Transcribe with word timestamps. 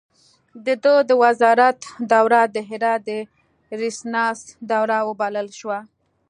د 0.65 0.67
ده 0.83 0.93
د 1.09 1.11
وزارت 1.23 1.79
دوره 2.11 2.41
د 2.55 2.57
هرات 2.69 3.01
د 3.07 3.09
ریسانس 3.79 4.39
دوره 4.71 4.97
وبلل 5.09 5.47
شوه. 5.59 5.79